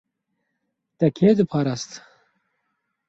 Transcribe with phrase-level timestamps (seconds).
[0.97, 1.91] Te kê diparast?